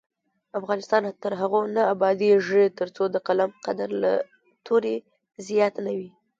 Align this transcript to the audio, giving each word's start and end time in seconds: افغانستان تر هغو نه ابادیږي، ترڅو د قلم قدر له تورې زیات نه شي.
افغانستان 0.59 1.03
تر 1.23 1.33
هغو 1.41 1.59
نه 1.75 1.81
ابادیږي، 1.93 2.63
ترڅو 2.79 3.03
د 3.11 3.15
قلم 3.27 3.51
قدر 3.65 3.89
له 4.03 4.11
تورې 4.65 4.95
زیات 5.47 5.73
نه 5.85 5.91
شي. 5.97 6.09